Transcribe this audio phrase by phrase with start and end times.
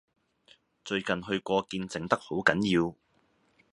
[0.83, 2.95] 最近去過見靜得好緊要